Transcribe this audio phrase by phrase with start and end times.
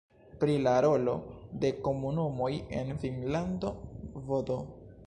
[0.43, 1.13] Pri la rolo
[1.65, 2.51] de komunumoj
[2.81, 3.75] en Finnlando
[4.35, 4.61] vd.